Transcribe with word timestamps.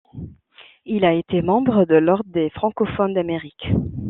Il 0.87 1.05
a 1.05 1.13
été 1.13 1.43
membre 1.43 1.85
de 1.85 1.93
l'ordre 1.93 2.31
des 2.31 2.49
francophones 2.49 3.13
d'Amérique. 3.13 3.67